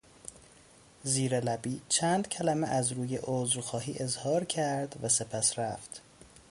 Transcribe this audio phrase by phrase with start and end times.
[1.03, 6.01] زیر لبی چند کلمه از روی عذر خواهی اظهار کرد و سپس رفت.